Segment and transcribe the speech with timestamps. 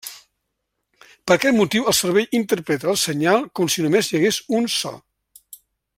[1.27, 4.95] Per aquest motiu el cervell interpreta el senyal com si només hi hagués un so.